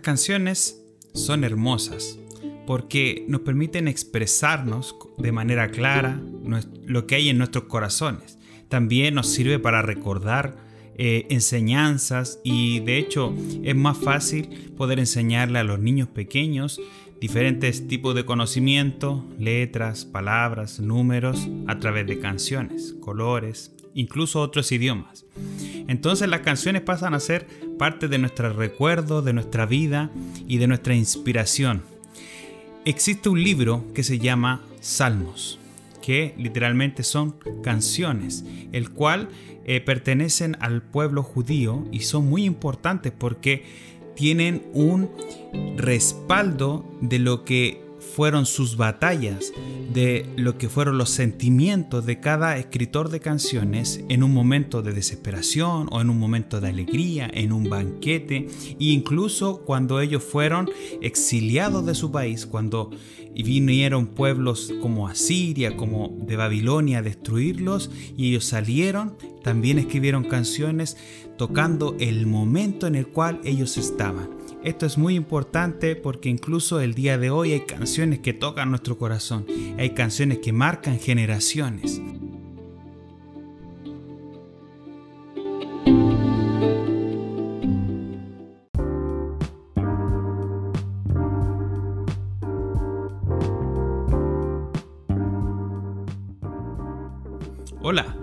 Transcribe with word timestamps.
Las 0.00 0.06
canciones 0.06 0.82
son 1.12 1.44
hermosas 1.44 2.18
porque 2.66 3.26
nos 3.28 3.42
permiten 3.42 3.86
expresarnos 3.86 4.96
de 5.18 5.30
manera 5.30 5.70
clara 5.70 6.18
lo 6.86 7.06
que 7.06 7.16
hay 7.16 7.28
en 7.28 7.36
nuestros 7.36 7.64
corazones. 7.64 8.38
También 8.70 9.14
nos 9.14 9.26
sirve 9.26 9.58
para 9.58 9.82
recordar 9.82 10.56
eh, 10.96 11.26
enseñanzas 11.28 12.40
y 12.44 12.80
de 12.80 12.96
hecho 12.96 13.34
es 13.62 13.76
más 13.76 13.98
fácil 13.98 14.72
poder 14.74 15.00
enseñarle 15.00 15.58
a 15.58 15.64
los 15.64 15.80
niños 15.80 16.08
pequeños 16.08 16.80
diferentes 17.20 17.86
tipos 17.86 18.14
de 18.14 18.24
conocimiento, 18.24 19.26
letras, 19.38 20.06
palabras, 20.06 20.80
números 20.80 21.46
a 21.66 21.78
través 21.78 22.06
de 22.06 22.20
canciones, 22.20 22.94
colores, 23.02 23.70
incluso 23.94 24.40
otros 24.40 24.72
idiomas. 24.72 25.26
Entonces 25.88 26.28
las 26.28 26.40
canciones 26.40 26.82
pasan 26.82 27.14
a 27.14 27.20
ser 27.20 27.46
parte 27.78 28.08
de 28.08 28.18
nuestro 28.18 28.52
recuerdo, 28.52 29.22
de 29.22 29.32
nuestra 29.32 29.66
vida 29.66 30.10
y 30.46 30.58
de 30.58 30.66
nuestra 30.66 30.94
inspiración. 30.94 31.82
Existe 32.84 33.28
un 33.28 33.42
libro 33.42 33.84
que 33.94 34.02
se 34.02 34.18
llama 34.18 34.62
Salmos, 34.80 35.58
que 36.00 36.34
literalmente 36.38 37.02
son 37.02 37.36
canciones, 37.62 38.44
el 38.72 38.90
cual 38.90 39.28
eh, 39.64 39.80
pertenecen 39.80 40.56
al 40.60 40.82
pueblo 40.82 41.22
judío 41.22 41.84
y 41.92 42.00
son 42.00 42.28
muy 42.28 42.44
importantes 42.44 43.12
porque 43.12 43.64
tienen 44.14 44.66
un 44.72 45.10
respaldo 45.76 46.84
de 47.00 47.18
lo 47.18 47.44
que 47.44 47.89
fueron 48.00 48.46
sus 48.46 48.76
batallas, 48.76 49.52
de 49.92 50.26
lo 50.36 50.56
que 50.56 50.68
fueron 50.68 50.98
los 50.98 51.10
sentimientos 51.10 52.06
de 52.06 52.20
cada 52.20 52.56
escritor 52.58 53.08
de 53.08 53.20
canciones 53.20 54.04
en 54.08 54.22
un 54.22 54.32
momento 54.32 54.82
de 54.82 54.92
desesperación 54.92 55.88
o 55.90 56.00
en 56.00 56.10
un 56.10 56.18
momento 56.18 56.60
de 56.60 56.68
alegría, 56.68 57.30
en 57.32 57.52
un 57.52 57.68
banquete, 57.68 58.46
e 58.46 58.76
incluso 58.78 59.62
cuando 59.64 60.00
ellos 60.00 60.22
fueron 60.22 60.70
exiliados 61.00 61.84
de 61.86 61.94
su 61.94 62.10
país, 62.12 62.46
cuando 62.46 62.90
vinieron 63.34 64.06
pueblos 64.06 64.72
como 64.80 65.08
Asiria, 65.08 65.76
como 65.76 66.16
de 66.22 66.36
Babilonia 66.36 66.98
a 66.98 67.02
destruirlos, 67.02 67.90
y 68.16 68.28
ellos 68.28 68.44
salieron, 68.44 69.16
también 69.42 69.78
escribieron 69.78 70.24
canciones 70.24 70.96
tocando 71.36 71.96
el 72.00 72.26
momento 72.26 72.86
en 72.86 72.94
el 72.94 73.08
cual 73.08 73.40
ellos 73.44 73.76
estaban. 73.76 74.30
Esto 74.62 74.84
es 74.84 74.98
muy 74.98 75.14
importante 75.14 75.96
porque 75.96 76.28
incluso 76.28 76.80
el 76.80 76.94
día 76.94 77.16
de 77.16 77.30
hoy 77.30 77.52
hay 77.52 77.60
canciones 77.60 78.18
que 78.18 78.34
tocan 78.34 78.70
nuestro 78.70 78.98
corazón, 78.98 79.46
hay 79.78 79.90
canciones 79.90 80.38
que 80.38 80.52
marcan 80.52 80.98
generaciones. 80.98 82.00
Hola, 97.82 98.14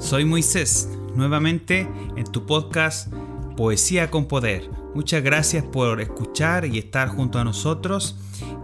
soy 0.00 0.24
Moisés, 0.24 0.88
nuevamente 1.14 1.88
en 2.16 2.24
tu 2.24 2.44
podcast 2.46 3.12
Poesía 3.56 4.10
con 4.10 4.26
Poder 4.26 4.80
Muchas 4.94 5.22
gracias 5.22 5.62
por 5.62 6.00
escuchar 6.00 6.66
y 6.66 6.78
estar 6.78 7.08
junto 7.08 7.38
a 7.38 7.44
nosotros 7.44 8.16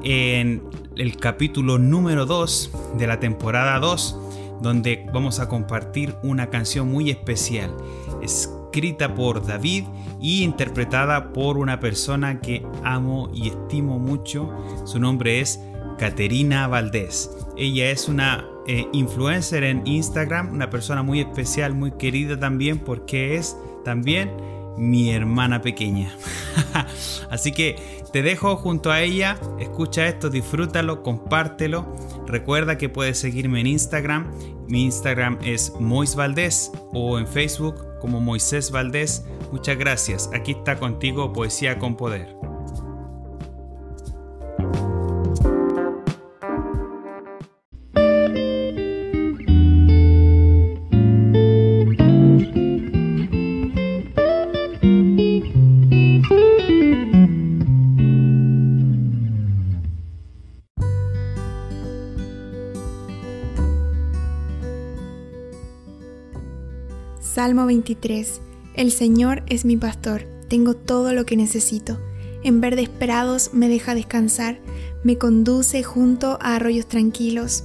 en 0.03 0.61
el 0.97 1.17
capítulo 1.17 1.79
número 1.79 2.27
2 2.27 2.73
de 2.99 3.07
la 3.07 3.21
temporada 3.21 3.79
2, 3.79 4.19
donde 4.61 5.07
vamos 5.15 5.39
a 5.39 5.49
compartir 5.49 6.17
una 6.25 6.51
canción 6.51 6.91
muy 6.91 7.11
especial, 7.11 7.77
escrita 8.23 9.15
por 9.15 9.47
David 9.47 9.85
y 10.21 10.43
interpretada 10.43 11.33
por 11.33 11.59
una 11.59 11.79
persona 11.79 12.41
que 12.41 12.67
amo 12.83 13.31
y 13.33 13.49
estimo 13.49 14.01
mucho. 14.01 14.51
Su 14.85 14.99
nombre 14.99 15.41
es 15.41 15.61
Caterina 15.97 16.67
Valdés. 16.67 17.31
Ella 17.57 17.91
es 17.91 18.09
una 18.09 18.49
eh, 18.67 18.89
influencer 18.93 19.65
en 19.65 19.87
Instagram, 19.87 20.53
una 20.53 20.71
persona 20.71 21.03
muy 21.03 21.21
especial, 21.21 21.75
muy 21.75 21.93
querida 21.93 22.39
también 22.39 22.79
porque 22.79 23.37
es 23.37 23.57
también 23.85 24.31
mi 24.77 25.11
hermana 25.11 25.63
pequeña. 25.63 26.13
Así 27.31 27.53
que 27.53 27.77
te 28.13 28.23
dejo 28.23 28.57
junto 28.57 28.91
a 28.91 29.01
ella, 29.03 29.39
escucha 29.59 30.07
esto, 30.07 30.31
disfrútalo, 30.31 31.03
compártelo. 31.03 31.95
Recuerda 32.27 32.79
que 32.79 32.89
puedes 32.89 33.19
seguirme 33.19 33.61
en 33.61 33.69
Instagram. 33.69 34.31
Mi 34.69 34.85
Instagram 34.85 35.39
es 35.43 35.73
Mois 35.79 36.17
Valdés 36.17 36.73
o 36.93 37.19
en 37.19 37.27
Facebook 37.27 37.99
como 38.01 38.21
Moisés 38.21 38.71
Valdés. 38.71 39.25
Muchas 39.53 39.79
gracias. 39.79 40.31
Aquí 40.35 40.53
está 40.53 40.77
contigo 40.77 41.33
Poesía 41.33 41.79
con 41.79 41.97
Poder. 41.97 42.46
Salmo 67.37 67.67
23. 67.67 68.41
El 68.77 68.91
Señor 68.91 69.43
es 69.47 69.67
mi 69.67 69.77
pastor, 69.77 70.23
tengo 70.49 70.73
todo 70.73 71.13
lo 71.13 71.27
que 71.27 71.37
necesito. 71.37 72.01
En 72.43 72.63
verdes 72.63 72.89
prados 72.89 73.51
me 73.53 73.69
deja 73.69 73.95
descansar, 73.95 74.59
me 75.05 75.19
conduce 75.19 75.83
junto 75.83 76.39
a 76.41 76.55
arroyos 76.55 76.87
tranquilos. 76.87 77.65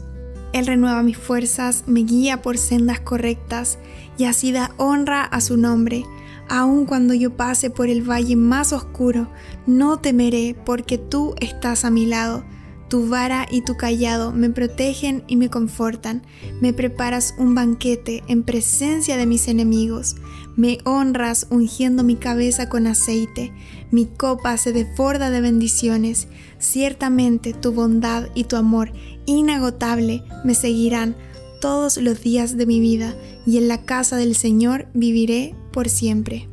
Él 0.52 0.68
renueva 0.68 1.04
mis 1.04 1.16
fuerzas, 1.16 1.86
me 1.88 2.02
guía 2.02 2.42
por 2.42 2.58
sendas 2.58 3.00
correctas 3.00 3.80
y 4.18 4.26
así 4.26 4.52
da 4.52 4.72
honra 4.76 5.24
a 5.24 5.40
su 5.40 5.56
nombre. 5.56 6.04
Aun 6.50 6.86
cuando 6.86 7.14
yo 7.14 7.38
pase 7.38 7.70
por 7.70 7.88
el 7.88 8.02
valle 8.02 8.36
más 8.36 8.74
oscuro, 8.74 9.30
no 9.68 10.00
temeré 10.00 10.54
porque 10.66 10.98
tú 10.98 11.34
estás 11.40 11.86
a 11.86 11.92
mi 11.92 12.06
lado 12.06 12.44
tu 12.92 13.08
vara 13.08 13.48
y 13.50 13.62
tu 13.62 13.78
callado 13.78 14.34
me 14.34 14.50
protegen 14.50 15.24
y 15.26 15.38
me 15.38 15.50
confortan. 15.50 16.24
Me 16.60 16.74
preparas 16.74 17.34
un 17.38 17.56
banquete 17.56 18.22
en 18.28 18.44
presencia 18.44 19.16
de 19.16 19.26
mis 19.26 19.48
enemigos. 19.48 20.18
Me 20.58 20.80
honras 20.84 21.48
ungiendo 21.50 22.04
mi 22.04 22.18
cabeza 22.18 22.68
con 22.68 22.88
aceite. 22.88 23.54
Mi 23.92 24.08
copa 24.08 24.58
se 24.58 24.74
desborda 24.74 25.30
de 25.30 25.40
bendiciones. 25.40 26.28
Ciertamente 26.60 27.54
tu 27.54 27.72
bondad 27.72 28.28
y 28.36 28.44
tu 28.44 28.58
amor 28.58 28.92
inagotable 29.26 30.26
me 30.44 30.54
seguirán 30.54 31.16
todos 31.62 31.96
los 31.96 32.22
días 32.22 32.58
de 32.58 32.66
mi 32.66 32.82
vida, 32.82 33.16
y 33.46 33.58
en 33.58 33.70
la 33.70 33.86
casa 33.86 34.18
del 34.18 34.36
Señor 34.36 34.88
viviré 34.94 35.56
por 35.72 35.88
siempre. 35.88 36.51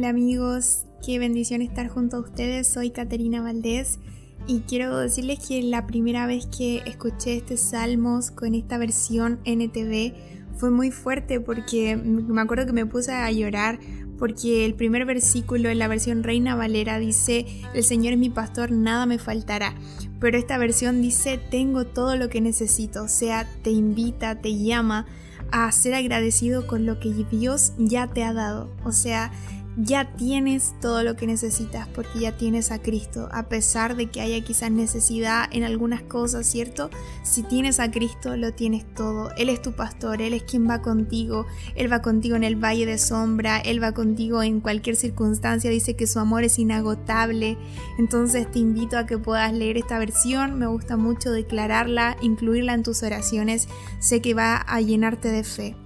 Hola 0.00 0.08
amigos, 0.08 0.86
qué 1.04 1.18
bendición 1.18 1.60
estar 1.60 1.88
junto 1.88 2.16
a 2.16 2.20
ustedes. 2.20 2.66
Soy 2.66 2.88
Caterina 2.88 3.42
Valdés 3.42 3.98
y 4.46 4.60
quiero 4.60 4.96
decirles 4.96 5.46
que 5.46 5.62
la 5.62 5.86
primera 5.86 6.26
vez 6.26 6.46
que 6.46 6.78
escuché 6.86 7.36
este 7.36 7.58
Salmos 7.58 8.30
con 8.30 8.54
esta 8.54 8.78
versión 8.78 9.40
NTV 9.44 10.14
fue 10.56 10.70
muy 10.70 10.90
fuerte 10.90 11.38
porque 11.38 11.98
me 11.98 12.40
acuerdo 12.40 12.64
que 12.64 12.72
me 12.72 12.86
puse 12.86 13.12
a 13.12 13.30
llorar 13.30 13.78
porque 14.18 14.64
el 14.64 14.72
primer 14.72 15.04
versículo 15.04 15.68
en 15.68 15.78
la 15.78 15.86
versión 15.86 16.22
Reina 16.22 16.56
Valera 16.56 16.98
dice, 16.98 17.44
el 17.74 17.84
Señor 17.84 18.14
es 18.14 18.18
mi 18.18 18.30
pastor, 18.30 18.72
nada 18.72 19.04
me 19.04 19.18
faltará. 19.18 19.74
Pero 20.18 20.38
esta 20.38 20.56
versión 20.56 21.02
dice, 21.02 21.38
tengo 21.50 21.84
todo 21.84 22.16
lo 22.16 22.30
que 22.30 22.40
necesito, 22.40 23.02
o 23.02 23.08
sea, 23.08 23.46
te 23.62 23.70
invita, 23.70 24.40
te 24.40 24.56
llama 24.56 25.04
a 25.52 25.70
ser 25.72 25.94
agradecido 25.94 26.66
con 26.66 26.86
lo 26.86 27.00
que 27.00 27.12
Dios 27.30 27.72
ya 27.76 28.06
te 28.06 28.24
ha 28.24 28.32
dado. 28.32 28.70
O 28.84 28.92
sea, 28.92 29.32
ya 29.76 30.12
tienes 30.16 30.74
todo 30.80 31.02
lo 31.02 31.16
que 31.16 31.26
necesitas 31.26 31.86
porque 31.88 32.20
ya 32.20 32.36
tienes 32.36 32.70
a 32.70 32.82
Cristo, 32.82 33.28
a 33.32 33.48
pesar 33.48 33.96
de 33.96 34.06
que 34.06 34.20
haya 34.20 34.42
quizás 34.42 34.70
necesidad 34.70 35.48
en 35.52 35.62
algunas 35.62 36.02
cosas, 36.02 36.46
¿cierto? 36.46 36.90
Si 37.22 37.42
tienes 37.42 37.78
a 37.80 37.90
Cristo, 37.90 38.36
lo 38.36 38.52
tienes 38.52 38.84
todo. 38.94 39.30
Él 39.36 39.48
es 39.48 39.62
tu 39.62 39.72
pastor, 39.72 40.22
Él 40.22 40.34
es 40.34 40.42
quien 40.42 40.68
va 40.68 40.82
contigo, 40.82 41.46
Él 41.76 41.90
va 41.90 42.02
contigo 42.02 42.36
en 42.36 42.44
el 42.44 42.56
valle 42.56 42.86
de 42.86 42.98
sombra, 42.98 43.58
Él 43.58 43.82
va 43.82 43.92
contigo 43.92 44.42
en 44.42 44.60
cualquier 44.60 44.96
circunstancia, 44.96 45.70
dice 45.70 45.94
que 45.94 46.06
su 46.06 46.18
amor 46.18 46.44
es 46.44 46.58
inagotable. 46.58 47.56
Entonces 47.98 48.50
te 48.50 48.58
invito 48.58 48.98
a 48.98 49.06
que 49.06 49.18
puedas 49.18 49.52
leer 49.52 49.78
esta 49.78 49.98
versión, 49.98 50.58
me 50.58 50.66
gusta 50.66 50.96
mucho 50.96 51.30
declararla, 51.30 52.16
incluirla 52.20 52.74
en 52.74 52.82
tus 52.82 53.02
oraciones, 53.02 53.68
sé 54.00 54.20
que 54.20 54.34
va 54.34 54.56
a 54.56 54.80
llenarte 54.80 55.28
de 55.28 55.44
fe. 55.44 55.76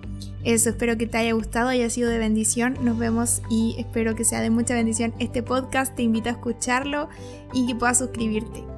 Eso, 0.45 0.71
espero 0.71 0.99
que 0.99 1.07
te 1.07 1.17
haya 1.17 1.33
gustado, 1.33 1.69
haya 1.69 1.89
sido 1.89 2.11
de 2.11 2.19
bendición. 2.19 2.77
Nos 2.83 2.99
vemos 2.99 3.41
y 3.49 3.77
espero 3.79 4.15
que 4.15 4.25
sea 4.25 4.41
de 4.41 4.51
mucha 4.51 4.75
bendición 4.75 5.15
este 5.19 5.43
podcast. 5.43 5.95
Te 5.97 6.03
invito 6.03 6.29
a 6.29 6.33
escucharlo 6.33 7.09
y 7.55 7.67
que 7.67 7.75
puedas 7.75 7.99
suscribirte. 7.99 8.74